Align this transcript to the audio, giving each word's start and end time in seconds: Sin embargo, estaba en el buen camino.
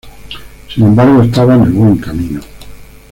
Sin 0.67 0.83
embargo, 0.83 1.21
estaba 1.21 1.53
en 1.53 1.61
el 1.61 1.71
buen 1.73 1.95
camino. 1.97 2.41